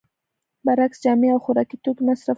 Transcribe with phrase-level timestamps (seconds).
[0.65, 2.29] برعکس جامې او خوراکي توکي مصرفوي